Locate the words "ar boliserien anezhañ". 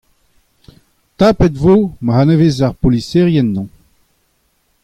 2.65-3.67